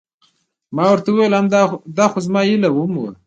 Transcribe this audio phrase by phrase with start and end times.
[0.75, 3.11] ما ورته وویل: همدا خو زما هیله هم وه.